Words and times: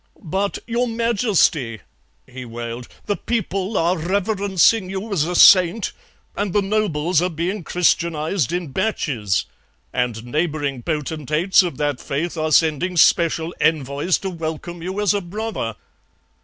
"'But, 0.23 0.57
your 0.65 0.87
Majesty,' 0.87 1.81
he 2.25 2.43
wailed, 2.43 2.87
'the 3.05 3.17
people 3.17 3.77
are 3.77 3.95
reverencing 3.99 4.89
you 4.89 5.13
as 5.13 5.25
a 5.25 5.35
saint, 5.35 5.91
and 6.35 6.53
the 6.53 6.61
nobles 6.63 7.21
are 7.21 7.29
being 7.29 7.63
Christianized 7.63 8.51
in 8.51 8.69
batches, 8.69 9.45
and 9.93 10.25
neighbouring 10.25 10.81
potentates 10.81 11.61
of 11.61 11.77
that 11.77 11.99
Faith 12.01 12.35
are 12.35 12.51
sending 12.51 12.97
special 12.97 13.53
envoys 13.61 14.17
to 14.17 14.31
welcome 14.31 14.81
you 14.81 14.99
as 14.99 15.13
a 15.13 15.21
brother. 15.21 15.75